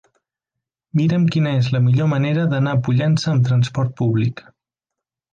Mira'm 0.99 1.25
quina 1.35 1.51
és 1.57 1.67
la 1.75 1.81
millor 1.87 2.09
manera 2.13 2.45
d'anar 2.53 2.73
a 2.77 2.79
Pollença 2.87 3.29
amb 3.33 3.45
transport 3.49 3.93
públic. 4.01 4.43